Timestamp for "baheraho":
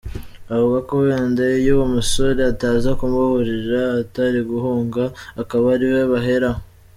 6.13-6.61